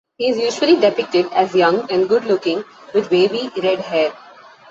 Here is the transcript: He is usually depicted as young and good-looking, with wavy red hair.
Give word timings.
He 0.17 0.29
is 0.29 0.39
usually 0.39 0.79
depicted 0.79 1.31
as 1.31 1.53
young 1.53 1.85
and 1.91 2.09
good-looking, 2.09 2.63
with 2.91 3.11
wavy 3.11 3.51
red 3.61 3.81
hair. 3.81 4.11